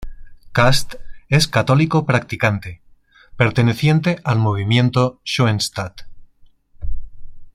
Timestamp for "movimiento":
4.39-5.21